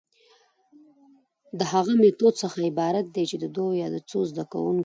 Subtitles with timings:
[1.59, 4.79] د هغه ميتود څخه عبارت دي چي د دوو يا څو زده کوونکو،